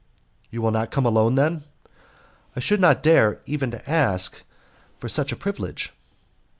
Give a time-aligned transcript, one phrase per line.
[0.49, 1.63] "You will not come alone, then?"
[2.55, 4.41] "I should not dare even to ask
[4.97, 5.93] for such a privilege."